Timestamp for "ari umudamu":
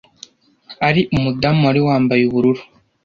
0.87-1.61